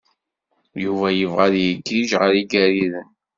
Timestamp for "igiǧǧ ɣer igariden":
1.57-3.09